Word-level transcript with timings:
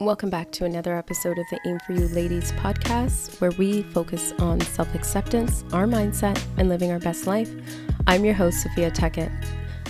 Welcome 0.00 0.30
back 0.30 0.50
to 0.52 0.64
another 0.64 0.96
episode 0.96 1.38
of 1.38 1.44
the 1.50 1.60
Aim 1.66 1.78
for 1.80 1.92
You 1.92 2.08
Ladies 2.08 2.52
podcast, 2.52 3.38
where 3.38 3.50
we 3.50 3.82
focus 3.82 4.32
on 4.38 4.58
self 4.62 4.94
acceptance, 4.94 5.62
our 5.74 5.84
mindset, 5.84 6.42
and 6.56 6.70
living 6.70 6.90
our 6.90 6.98
best 6.98 7.26
life. 7.26 7.50
I'm 8.06 8.24
your 8.24 8.32
host, 8.32 8.62
Sophia 8.62 8.90
Tuckett. 8.90 9.30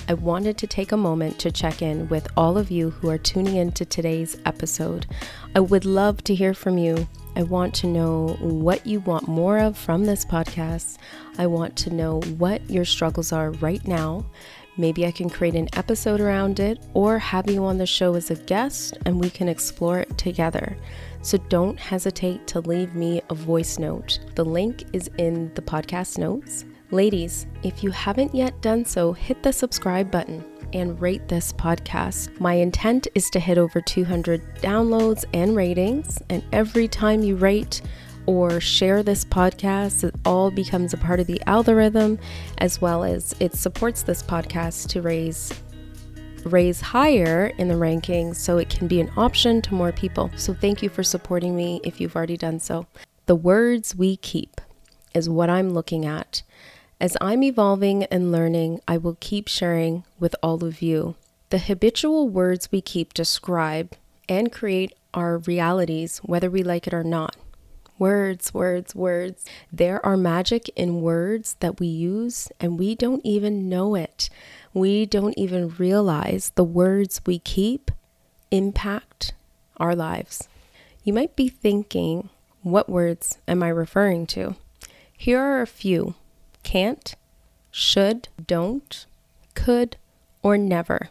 I 0.08 0.14
wanted 0.14 0.58
to 0.58 0.66
take 0.66 0.90
a 0.90 0.96
moment 0.96 1.38
to 1.38 1.52
check 1.52 1.80
in 1.80 2.08
with 2.08 2.26
all 2.36 2.58
of 2.58 2.72
you 2.72 2.90
who 2.90 3.08
are 3.08 3.18
tuning 3.18 3.54
in 3.54 3.70
to 3.70 3.84
today's 3.84 4.36
episode. 4.46 5.06
I 5.54 5.60
would 5.60 5.84
love 5.84 6.24
to 6.24 6.34
hear 6.34 6.54
from 6.54 6.76
you. 6.76 7.06
I 7.36 7.44
want 7.44 7.72
to 7.76 7.86
know 7.86 8.36
what 8.40 8.84
you 8.84 8.98
want 8.98 9.28
more 9.28 9.58
of 9.58 9.78
from 9.78 10.06
this 10.06 10.24
podcast. 10.24 10.98
I 11.38 11.46
want 11.46 11.76
to 11.76 11.94
know 11.94 12.20
what 12.36 12.68
your 12.68 12.84
struggles 12.84 13.30
are 13.30 13.52
right 13.52 13.86
now. 13.86 14.26
Maybe 14.80 15.04
I 15.04 15.10
can 15.10 15.28
create 15.28 15.56
an 15.56 15.68
episode 15.74 16.22
around 16.22 16.58
it 16.58 16.82
or 16.94 17.18
have 17.18 17.50
you 17.50 17.64
on 17.66 17.76
the 17.76 17.84
show 17.84 18.14
as 18.14 18.30
a 18.30 18.34
guest 18.34 18.96
and 19.04 19.20
we 19.20 19.28
can 19.28 19.46
explore 19.46 19.98
it 19.98 20.16
together. 20.16 20.74
So 21.20 21.36
don't 21.36 21.78
hesitate 21.78 22.46
to 22.46 22.60
leave 22.60 22.94
me 22.94 23.20
a 23.28 23.34
voice 23.34 23.78
note. 23.78 24.20
The 24.36 24.44
link 24.44 24.84
is 24.94 25.10
in 25.18 25.52
the 25.52 25.60
podcast 25.60 26.16
notes. 26.16 26.64
Ladies, 26.92 27.46
if 27.62 27.84
you 27.84 27.90
haven't 27.90 28.34
yet 28.34 28.58
done 28.62 28.86
so, 28.86 29.12
hit 29.12 29.42
the 29.42 29.52
subscribe 29.52 30.10
button 30.10 30.42
and 30.72 30.98
rate 30.98 31.28
this 31.28 31.52
podcast. 31.52 32.40
My 32.40 32.54
intent 32.54 33.06
is 33.14 33.28
to 33.30 33.38
hit 33.38 33.58
over 33.58 33.82
200 33.82 34.40
downloads 34.62 35.26
and 35.34 35.54
ratings, 35.54 36.22
and 36.30 36.42
every 36.52 36.88
time 36.88 37.22
you 37.22 37.36
rate, 37.36 37.82
or 38.30 38.60
share 38.60 39.02
this 39.02 39.24
podcast, 39.24 40.04
it 40.04 40.14
all 40.24 40.52
becomes 40.52 40.94
a 40.94 40.96
part 40.96 41.18
of 41.18 41.26
the 41.26 41.42
algorithm 41.48 42.16
as 42.58 42.80
well 42.80 43.02
as 43.02 43.34
it 43.40 43.56
supports 43.56 44.04
this 44.04 44.22
podcast 44.22 44.86
to 44.90 45.02
raise 45.02 45.52
raise 46.44 46.80
higher 46.80 47.48
in 47.58 47.66
the 47.66 47.74
rankings 47.74 48.36
so 48.36 48.56
it 48.56 48.70
can 48.70 48.86
be 48.86 49.00
an 49.00 49.10
option 49.16 49.60
to 49.60 49.74
more 49.74 49.90
people. 49.90 50.30
So 50.36 50.54
thank 50.54 50.80
you 50.80 50.88
for 50.88 51.02
supporting 51.02 51.56
me 51.56 51.80
if 51.82 52.00
you've 52.00 52.14
already 52.14 52.36
done 52.36 52.60
so. 52.60 52.86
The 53.26 53.34
words 53.34 53.96
we 53.96 54.16
keep 54.16 54.60
is 55.12 55.28
what 55.28 55.50
I'm 55.50 55.70
looking 55.70 56.06
at. 56.06 56.42
As 57.00 57.16
I'm 57.20 57.42
evolving 57.42 58.04
and 58.04 58.30
learning, 58.30 58.80
I 58.86 58.96
will 58.96 59.16
keep 59.18 59.48
sharing 59.48 60.04
with 60.20 60.36
all 60.40 60.64
of 60.64 60.80
you. 60.80 61.16
The 61.50 61.58
habitual 61.58 62.28
words 62.28 62.70
we 62.70 62.80
keep 62.80 63.12
describe 63.12 63.96
and 64.28 64.52
create 64.52 64.94
our 65.12 65.38
realities, 65.38 66.18
whether 66.18 66.48
we 66.48 66.62
like 66.62 66.86
it 66.86 66.94
or 66.94 67.02
not. 67.02 67.36
Words, 68.00 68.54
words, 68.54 68.94
words. 68.94 69.44
There 69.70 70.04
are 70.06 70.16
magic 70.16 70.70
in 70.70 71.02
words 71.02 71.56
that 71.60 71.78
we 71.78 71.86
use 71.86 72.48
and 72.58 72.78
we 72.78 72.94
don't 72.94 73.20
even 73.26 73.68
know 73.68 73.94
it. 73.94 74.30
We 74.72 75.04
don't 75.04 75.36
even 75.36 75.74
realize 75.76 76.50
the 76.54 76.64
words 76.64 77.20
we 77.26 77.40
keep 77.40 77.90
impact 78.50 79.34
our 79.76 79.94
lives. 79.94 80.48
You 81.04 81.12
might 81.12 81.36
be 81.36 81.50
thinking, 81.50 82.30
what 82.62 82.88
words 82.88 83.36
am 83.46 83.62
I 83.62 83.68
referring 83.68 84.26
to? 84.28 84.56
Here 85.12 85.38
are 85.38 85.60
a 85.60 85.66
few 85.66 86.14
can't, 86.62 87.14
should, 87.70 88.28
don't, 88.46 89.04
could, 89.54 89.98
or 90.42 90.56
never. 90.56 91.10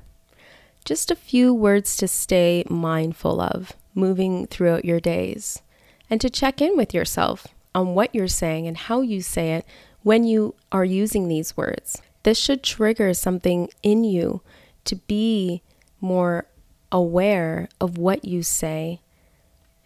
Just 0.86 1.12
a 1.12 1.16
few 1.16 1.54
words 1.54 1.96
to 1.98 2.08
stay 2.08 2.64
mindful 2.68 3.40
of 3.40 3.74
moving 3.94 4.48
throughout 4.48 4.86
your 4.86 5.00
days 5.00 5.62
and 6.10 6.20
to 6.22 6.30
check 6.30 6.62
in 6.62 6.76
with 6.76 6.94
yourself 6.94 7.48
on 7.76 7.94
what 7.94 8.14
you're 8.14 8.28
saying 8.28 8.68
and 8.68 8.78
how 8.78 9.02
you 9.02 9.22
say 9.22 9.54
it 9.54 9.66
when 10.04 10.24
you 10.24 10.56
are 10.72 10.86
using 10.86 11.28
these 11.28 11.56
words. 11.56 12.02
This 12.24 12.38
should 12.38 12.64
trigger 12.64 13.14
something 13.14 13.70
in 13.84 14.04
you 14.04 14.42
to 14.86 14.96
be 14.96 15.62
more 16.02 16.48
aware 16.92 17.70
of 17.80 17.98
what 17.98 18.26
you 18.26 18.44
say 18.44 19.02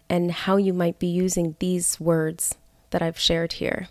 and 0.08 0.30
how 0.30 0.56
you 0.56 0.72
might 0.72 0.98
be 0.98 1.06
using 1.06 1.56
these 1.58 2.00
words 2.00 2.56
that 2.90 3.02
I've 3.02 3.18
shared 3.18 3.54
here. 3.54 3.88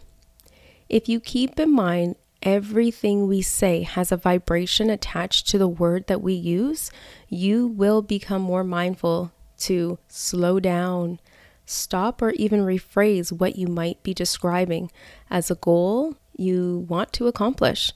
If 0.89 1.09
you 1.09 1.19
keep 1.19 1.59
in 1.59 1.71
mind 1.71 2.15
everything 2.41 3.27
we 3.27 3.41
say 3.41 3.83
has 3.83 4.11
a 4.11 4.17
vibration 4.17 4.89
attached 4.89 5.47
to 5.47 5.57
the 5.57 5.67
word 5.67 6.07
that 6.07 6.21
we 6.21 6.33
use, 6.33 6.91
you 7.29 7.67
will 7.67 8.01
become 8.01 8.41
more 8.41 8.63
mindful 8.63 9.31
to 9.59 9.97
slow 10.07 10.59
down, 10.59 11.19
stop 11.65 12.21
or 12.21 12.31
even 12.31 12.61
rephrase 12.61 13.31
what 13.31 13.55
you 13.55 13.67
might 13.67 14.01
be 14.03 14.13
describing 14.13 14.91
as 15.29 15.49
a 15.49 15.55
goal 15.55 16.15
you 16.35 16.85
want 16.89 17.13
to 17.13 17.27
accomplish 17.27 17.91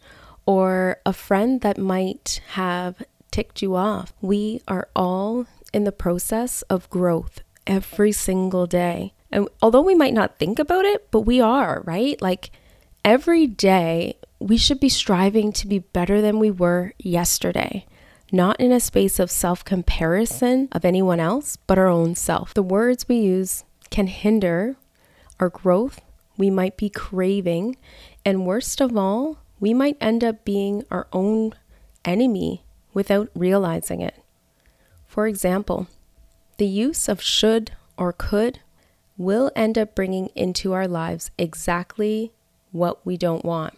or 0.46 0.98
a 1.06 1.14
friend 1.14 1.62
that 1.62 1.78
might 1.78 2.42
have 2.50 3.04
ticked 3.32 3.62
you 3.62 3.76
off. 3.76 4.14
We 4.22 4.62
are 4.68 4.88
all 4.96 5.46
in 5.74 5.84
the 5.84 5.92
process 5.92 6.62
of 6.64 6.90
growth 6.90 7.42
every 7.66 8.12
single 8.12 8.66
day. 8.66 9.14
And 9.32 9.50
although 9.62 9.82
we 9.82 9.96
might 9.96 10.14
not 10.14 10.38
think 10.38 10.58
about 10.58 10.86
it, 10.86 11.12
but 11.12 11.22
we 11.22 11.42
are, 11.42 11.84
right? 11.86 12.22
Like 12.22 12.52
every 13.04 13.46
day, 13.46 14.18
we 14.40 14.56
should 14.58 14.80
be 14.80 14.90
striving 14.90 15.52
to 15.52 15.68
be 15.68 15.80
better 15.80 16.22
than 16.22 16.40
we 16.40 16.52
were 16.52 16.94
yesterday 16.98 17.86
not 18.32 18.60
in 18.60 18.72
a 18.72 18.80
space 18.80 19.20
of 19.20 19.32
self 19.32 19.64
comparison 19.64 20.68
of 20.72 20.84
anyone 20.84 21.20
else, 21.20 21.58
but 21.68 21.78
our 21.78 21.88
own 21.88 22.16
self. 22.16 22.54
The 22.54 22.64
words 22.64 23.08
we 23.08 23.18
use 23.18 23.64
can 23.90 24.08
hinder 24.08 24.76
our 25.40 25.50
growth. 25.50 26.02
We 26.38 26.50
might 26.50 26.78
be 26.78 26.90
craving, 26.90 27.78
and 28.24 28.46
worst 28.46 28.82
of 28.82 28.96
all, 28.96 29.40
we 29.60 29.74
might 29.74 29.98
end 30.00 30.24
up 30.24 30.46
being 30.46 30.84
our 30.92 31.08
own 31.12 31.54
enemy 32.06 32.64
without 32.94 33.30
realizing 33.34 34.02
it. 34.02 34.16
For 35.08 35.28
example, 35.28 35.88
the 36.58 36.68
use 36.68 37.10
of 37.10 37.22
should 37.22 37.72
or 37.98 38.14
could 38.14 38.60
will 39.18 39.52
end 39.56 39.78
up 39.78 39.96
bringing 39.96 40.28
into 40.36 40.74
our 40.74 40.88
lives 40.88 41.32
exactly 41.38 42.32
what 42.72 43.04
we 43.06 43.18
don't 43.18 43.44
want. 43.44 43.74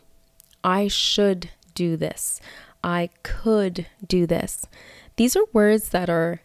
I 0.63 0.89
should 0.89 1.49
do 1.73 1.95
this. 1.95 2.41
I 2.83 3.09
could 3.23 3.87
do 4.05 4.25
this. 4.25 4.65
These 5.15 5.35
are 5.35 5.45
words 5.51 5.89
that 5.89 6.09
are 6.09 6.41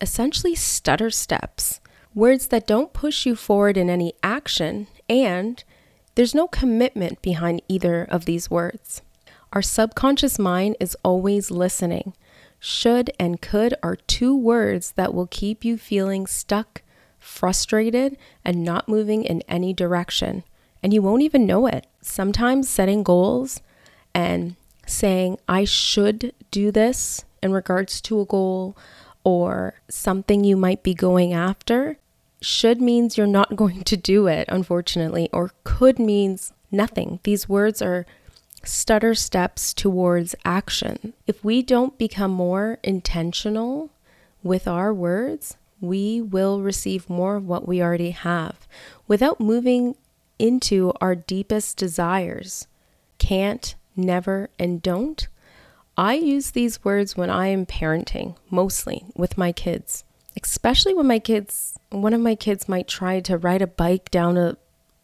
essentially 0.00 0.54
stutter 0.54 1.10
steps, 1.10 1.80
words 2.14 2.48
that 2.48 2.66
don't 2.66 2.92
push 2.92 3.26
you 3.26 3.34
forward 3.34 3.76
in 3.76 3.88
any 3.88 4.14
action, 4.22 4.86
and 5.08 5.62
there's 6.14 6.34
no 6.34 6.46
commitment 6.46 7.22
behind 7.22 7.62
either 7.68 8.04
of 8.04 8.24
these 8.24 8.50
words. 8.50 9.02
Our 9.52 9.62
subconscious 9.62 10.38
mind 10.38 10.76
is 10.80 10.96
always 11.02 11.50
listening. 11.50 12.14
Should 12.58 13.10
and 13.18 13.40
could 13.40 13.74
are 13.82 13.96
two 13.96 14.36
words 14.36 14.92
that 14.92 15.14
will 15.14 15.26
keep 15.26 15.64
you 15.64 15.76
feeling 15.76 16.26
stuck, 16.26 16.82
frustrated, 17.18 18.16
and 18.44 18.64
not 18.64 18.88
moving 18.88 19.24
in 19.24 19.42
any 19.48 19.72
direction. 19.72 20.44
And 20.82 20.92
you 20.92 21.02
won't 21.02 21.22
even 21.22 21.46
know 21.46 21.66
it. 21.66 21.86
Sometimes 22.00 22.68
setting 22.68 23.02
goals 23.02 23.60
and 24.14 24.56
saying, 24.86 25.38
I 25.48 25.64
should 25.64 26.32
do 26.50 26.70
this 26.70 27.24
in 27.42 27.52
regards 27.52 28.00
to 28.02 28.20
a 28.20 28.26
goal 28.26 28.76
or 29.22 29.74
something 29.88 30.44
you 30.44 30.56
might 30.56 30.82
be 30.82 30.94
going 30.94 31.32
after, 31.32 31.96
should 32.40 32.80
means 32.80 33.16
you're 33.16 33.26
not 33.26 33.56
going 33.62 33.84
to 33.84 33.96
do 33.96 34.26
it, 34.26 34.46
unfortunately, 34.48 35.28
or 35.32 35.52
could 35.64 35.98
means 35.98 36.52
nothing. 36.70 37.20
These 37.22 37.48
words 37.48 37.80
are 37.80 38.06
stutter 38.64 39.14
steps 39.14 39.74
towards 39.74 40.34
action. 40.44 41.14
If 41.26 41.44
we 41.44 41.62
don't 41.62 41.98
become 41.98 42.30
more 42.30 42.78
intentional 42.82 43.90
with 44.42 44.66
our 44.66 44.92
words, 44.92 45.56
we 45.80 46.20
will 46.20 46.62
receive 46.62 47.10
more 47.10 47.36
of 47.36 47.46
what 47.46 47.68
we 47.68 47.82
already 47.82 48.10
have 48.10 48.66
without 49.06 49.40
moving 49.40 49.96
into 50.38 50.92
our 51.00 51.14
deepest 51.14 51.76
desires. 51.76 52.66
Can't, 53.18 53.74
never, 53.96 54.50
and 54.58 54.82
don't, 54.82 55.26
I 55.96 56.14
use 56.14 56.50
these 56.50 56.84
words 56.84 57.16
when 57.16 57.30
I 57.30 57.48
am 57.48 57.66
parenting, 57.66 58.36
mostly 58.50 59.04
with 59.14 59.38
my 59.38 59.52
kids, 59.52 60.04
especially 60.42 60.94
when 60.94 61.06
my 61.06 61.18
kids, 61.18 61.78
one 61.90 62.14
of 62.14 62.20
my 62.20 62.34
kids 62.34 62.68
might 62.68 62.88
try 62.88 63.20
to 63.20 63.38
ride 63.38 63.62
a 63.62 63.66
bike 63.66 64.10
down 64.10 64.36
a 64.36 64.56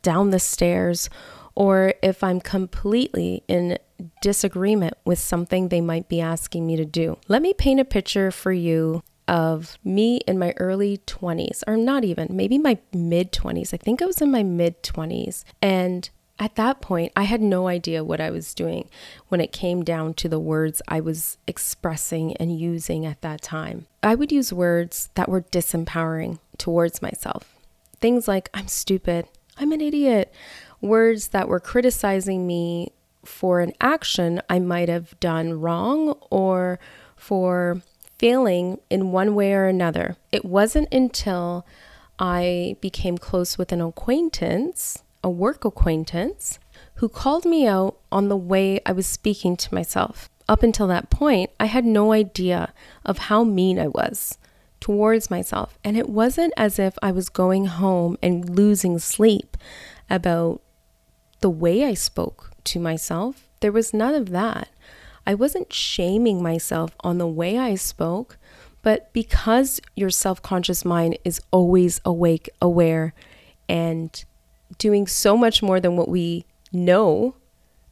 down 0.03 0.31
the 0.31 0.39
stairs 0.39 1.11
or 1.55 1.95
if 2.03 2.23
I'm 2.25 2.41
completely 2.41 3.43
in 3.49 3.79
disagreement 4.23 4.95
with 5.05 5.19
something 5.19 5.69
they 5.69 5.81
might 5.81 6.09
be 6.09 6.21
asking 6.21 6.67
me 6.67 6.77
to 6.77 6.85
do. 6.85 7.19
Let 7.29 7.43
me 7.43 7.53
paint 7.53 7.81
a 7.81 7.85
picture 7.85 8.31
for 8.31 8.53
you 8.53 9.03
of 9.29 9.79
me 9.85 10.19
in 10.27 10.39
my 10.39 10.55
early 10.57 10.99
20s, 11.07 11.63
or 11.67 11.77
not 11.77 12.05
even, 12.05 12.29
maybe 12.31 12.59
my 12.59 12.79
mid 12.93 13.33
20s. 13.33 13.75
I 13.75 13.77
think 13.77 14.03
I 14.03 14.07
was 14.07 14.21
in 14.21 14.31
my 14.31 14.43
mid 14.43 14.83
20s. 14.83 15.45
And 15.61 16.09
at 16.41 16.57
that 16.57 16.81
point, 16.81 17.13
I 17.15 17.25
had 17.25 17.43
no 17.43 17.69
idea 17.69 18.03
what 18.03 18.21
I 18.21 18.31
was 18.31 18.55
doing 18.55 18.89
when 19.29 19.43
it 19.43 19.53
came 19.53 19.85
down 19.85 20.15
to 20.15 20.29
the 20.29 20.41
words 20.41 20.81
I 20.89 20.99
was 20.99 21.37
expressing 21.47 22.35
and 22.39 22.59
using 22.59 23.05
at 23.05 23.21
that 23.21 23.43
time. 23.43 23.87
I 24.03 24.15
would 24.15 24.33
use 24.33 24.51
words 24.51 25.11
that 25.15 25.29
were 25.29 25.43
disempowering 25.43 26.39
towards 26.57 27.03
myself. 27.03 27.55
Things 28.01 28.27
like, 28.27 28.49
I'm 28.55 28.69
stupid, 28.69 29.27
I'm 29.59 29.71
an 29.71 29.83
idiot, 29.83 30.33
words 30.81 31.29
that 31.29 31.47
were 31.47 31.61
criticizing 31.61 32.47
me 32.47 32.93
for 33.23 33.61
an 33.61 33.75
action 33.79 34.41
I 34.49 34.61
might 34.61 34.89
have 34.89 35.21
done 35.21 35.61
wrong 35.61 36.17
or 36.31 36.81
for 37.17 37.83
failing 38.19 38.81
in 38.89 39.13
one 39.13 39.35
way 39.35 39.53
or 39.53 39.67
another. 39.67 40.17
It 40.33 40.47
wasn't 40.47 40.93
until 40.93 41.67
I 42.19 42.77
became 42.81 43.19
close 43.19 43.59
with 43.59 43.73
an 43.73 43.83
acquaintance, 43.83 45.03
a 45.23 45.31
work 45.31 45.65
acquaintance, 45.65 46.59
who 46.97 47.09
called 47.09 47.45
me 47.45 47.67
out 47.67 47.97
on 48.11 48.29
the 48.29 48.37
way 48.37 48.81
I 48.85 48.93
was 48.93 49.07
speaking 49.07 49.57
to 49.57 49.75
myself. 49.75 50.29
Up 50.49 50.63
until 50.63 50.87
that 50.89 51.11
point, 51.11 51.51
I 51.61 51.67
had 51.67 51.85
no 51.85 52.13
idea 52.13 52.73
of 53.05 53.19
how 53.19 53.45
mean 53.45 53.79
I 53.79 53.89
was 53.89 54.39
towards 54.81 55.31
myself. 55.31 55.79
And 55.85 55.97
it 55.97 56.09
wasn't 56.09 56.55
as 56.57 56.79
if 56.79 56.99
I 57.03 57.13
was 57.13 57.29
going 57.29 57.67
home 57.67 58.17
and 58.23 58.49
losing 58.49 58.99
sleep 58.99 59.57
about 60.09 60.61
the 61.41 61.51
way 61.51 61.85
I 61.85 61.95
spoke 61.95 62.51
to 62.65 62.81
myself. 62.81 63.47
There 63.61 63.73
was 63.73 63.95
none 63.95 64.15
of 64.15 64.31
that. 64.31 64.69
I 65.27 65.35
wasn't 65.35 65.73
shaming 65.73 66.43
myself 66.43 66.97
on 67.01 67.19
the 67.19 67.27
way 67.27 67.59
I 67.59 67.75
spoke, 67.75 68.39
but 68.83 69.13
because 69.13 69.81
your 69.95 70.11
self 70.11 70.43
conscious 70.43 70.85
mind 70.85 71.19
is 71.25 71.41
always 71.51 72.01
awake, 72.05 72.49
aware, 72.61 73.15
and 73.69 74.25
doing 74.79 75.07
so 75.07 75.37
much 75.37 75.63
more 75.63 75.81
than 75.81 75.97
what 75.97 76.09
we 76.09 76.45
know 76.73 77.35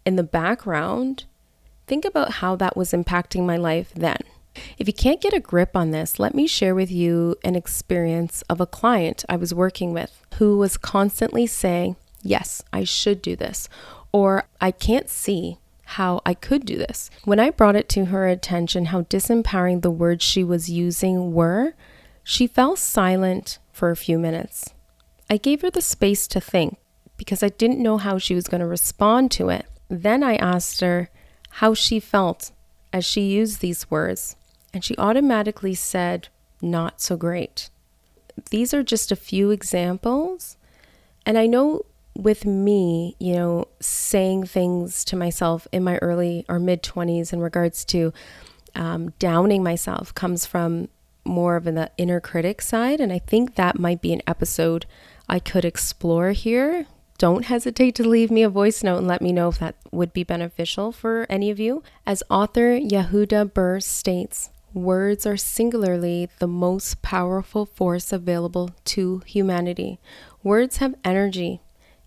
in 0.04 0.16
the 0.16 0.22
background, 0.22 1.24
think 1.86 2.04
about 2.04 2.34
how 2.34 2.56
that 2.56 2.76
was 2.76 2.92
impacting 2.92 3.44
my 3.44 3.56
life 3.56 3.92
then. 3.94 4.18
If 4.76 4.86
you 4.86 4.92
can't 4.92 5.20
get 5.20 5.34
a 5.34 5.40
grip 5.40 5.76
on 5.76 5.90
this, 5.90 6.18
let 6.18 6.34
me 6.34 6.46
share 6.46 6.74
with 6.74 6.90
you 6.90 7.36
an 7.44 7.54
experience 7.54 8.42
of 8.42 8.60
a 8.60 8.66
client 8.66 9.24
I 9.28 9.36
was 9.36 9.54
working 9.54 9.92
with 9.92 10.24
who 10.38 10.58
was 10.58 10.76
constantly 10.76 11.46
saying, 11.46 11.96
Yes, 12.22 12.62
I 12.72 12.84
should 12.84 13.22
do 13.22 13.36
this, 13.36 13.68
or 14.12 14.44
I 14.60 14.72
can't 14.72 15.08
see 15.08 15.58
how 15.84 16.20
I 16.26 16.34
could 16.34 16.66
do 16.66 16.76
this. 16.76 17.10
When 17.24 17.40
I 17.40 17.50
brought 17.50 17.76
it 17.76 17.88
to 17.90 18.06
her 18.06 18.26
attention 18.26 18.86
how 18.86 19.02
disempowering 19.02 19.82
the 19.82 19.90
words 19.90 20.24
she 20.24 20.44
was 20.44 20.68
using 20.68 21.32
were, 21.32 21.74
she 22.22 22.46
fell 22.46 22.76
silent 22.76 23.58
for 23.72 23.90
a 23.90 23.96
few 23.96 24.18
minutes. 24.18 24.74
I 25.30 25.36
gave 25.36 25.62
her 25.62 25.70
the 25.70 25.82
space 25.82 26.26
to 26.28 26.40
think 26.40 26.78
because 27.16 27.42
I 27.42 27.48
didn't 27.48 27.82
know 27.82 27.98
how 27.98 28.18
she 28.18 28.34
was 28.34 28.48
going 28.48 28.60
to 28.60 28.66
respond 28.66 29.30
to 29.32 29.48
it. 29.48 29.66
Then 29.88 30.22
I 30.22 30.36
asked 30.36 30.80
her 30.80 31.10
how 31.50 31.74
she 31.74 32.00
felt 32.00 32.52
as 32.92 33.04
she 33.04 33.22
used 33.22 33.60
these 33.60 33.90
words, 33.90 34.36
and 34.72 34.84
she 34.84 34.96
automatically 34.96 35.74
said, 35.74 36.28
Not 36.62 37.00
so 37.00 37.16
great. 37.16 37.70
These 38.50 38.72
are 38.72 38.82
just 38.82 39.12
a 39.12 39.16
few 39.16 39.50
examples, 39.50 40.56
and 41.26 41.36
I 41.36 41.46
know 41.46 41.84
with 42.18 42.44
me, 42.44 43.14
you 43.18 43.34
know, 43.34 43.68
saying 43.80 44.44
things 44.44 45.04
to 45.04 45.16
myself 45.16 45.68
in 45.70 45.84
my 45.84 45.98
early 45.98 46.44
or 46.48 46.58
mid 46.58 46.82
20s 46.82 47.32
in 47.32 47.40
regards 47.40 47.84
to 47.86 48.12
um, 48.74 49.10
downing 49.18 49.62
myself 49.62 50.12
comes 50.14 50.44
from 50.44 50.88
more 51.24 51.56
of 51.56 51.64
the 51.64 51.90
inner 51.96 52.20
critic 52.20 52.60
side. 52.60 53.00
And 53.00 53.12
I 53.12 53.20
think 53.20 53.54
that 53.54 53.78
might 53.78 54.00
be 54.00 54.12
an 54.12 54.22
episode 54.26 54.84
I 55.28 55.38
could 55.38 55.64
explore 55.64 56.32
here. 56.32 56.86
Don't 57.18 57.46
hesitate 57.46 57.94
to 57.96 58.08
leave 58.08 58.30
me 58.30 58.42
a 58.42 58.48
voice 58.48 58.82
note 58.82 58.98
and 58.98 59.08
let 59.08 59.20
me 59.20 59.32
know 59.32 59.48
if 59.48 59.58
that 59.58 59.74
would 59.90 60.12
be 60.12 60.24
beneficial 60.24 60.92
for 60.92 61.26
any 61.28 61.50
of 61.50 61.58
you. 61.58 61.82
As 62.06 62.22
author 62.30 62.78
Yehuda 62.78 63.52
Berg 63.52 63.82
states, 63.82 64.50
words 64.72 65.26
are 65.26 65.36
singularly 65.36 66.28
the 66.38 66.46
most 66.46 67.02
powerful 67.02 67.66
force 67.66 68.12
available 68.12 68.70
to 68.84 69.22
humanity. 69.26 69.98
Words 70.42 70.76
have 70.78 70.94
energy, 71.04 71.60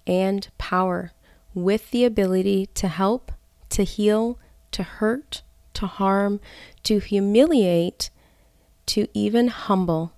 and 0.07 0.47
power 0.57 1.11
with 1.53 1.91
the 1.91 2.05
ability 2.05 2.67
to 2.73 2.87
help, 2.87 3.31
to 3.69 3.83
heal, 3.83 4.39
to 4.71 4.83
hurt, 4.83 5.41
to 5.73 5.85
harm, 5.85 6.39
to 6.83 6.99
humiliate, 6.99 8.09
to 8.85 9.07
even 9.13 9.47
humble. 9.47 10.13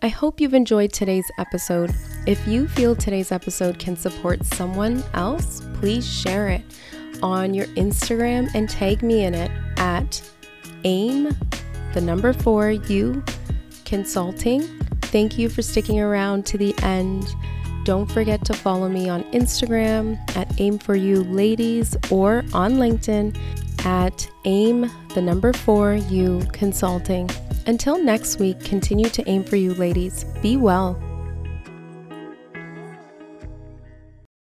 I 0.00 0.06
hope 0.08 0.40
you've 0.40 0.54
enjoyed 0.54 0.92
today's 0.92 1.28
episode. 1.38 1.92
If 2.24 2.46
you 2.46 2.68
feel 2.68 2.94
today's 2.94 3.32
episode 3.32 3.80
can 3.80 3.96
support 3.96 4.46
someone 4.46 5.02
else, 5.12 5.60
please 5.74 6.08
share 6.08 6.48
it 6.50 6.62
on 7.20 7.52
your 7.52 7.66
Instagram 7.68 8.48
and 8.54 8.70
tag 8.70 9.02
me 9.02 9.24
in 9.24 9.34
it 9.34 9.50
at 9.76 10.22
aim 10.84 11.36
the 11.94 12.00
number 12.00 12.32
4 12.32 12.70
you 12.70 13.24
consulting. 13.84 14.62
Thank 15.02 15.36
you 15.36 15.48
for 15.48 15.62
sticking 15.62 15.98
around 15.98 16.46
to 16.46 16.58
the 16.58 16.76
end. 16.84 17.26
Don't 17.84 18.08
forget 18.08 18.44
to 18.44 18.54
follow 18.54 18.88
me 18.88 19.08
on 19.08 19.24
Instagram 19.32 20.16
at 20.36 20.60
Aim 20.60 20.78
for 20.78 20.94
You 20.94 21.24
Ladies 21.24 21.96
or 22.08 22.44
on 22.52 22.74
LinkedIn 22.74 23.36
at 23.84 24.30
Aim 24.44 24.88
the 25.14 25.22
number 25.22 25.52
four 25.52 25.94
You 25.94 26.46
Consulting. 26.52 27.28
Until 27.68 28.02
next 28.02 28.38
week, 28.38 28.64
continue 28.64 29.10
to 29.10 29.28
aim 29.28 29.44
for 29.44 29.56
you, 29.56 29.74
ladies. 29.74 30.24
Be 30.40 30.56
well. 30.56 31.07